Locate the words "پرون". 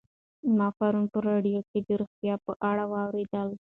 0.77-1.05